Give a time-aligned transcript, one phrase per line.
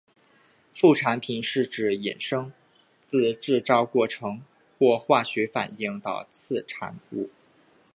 [0.73, 2.51] 副产品是指衍生
[3.03, 4.41] 自制造过程
[4.79, 7.29] 或化学反应的次产物。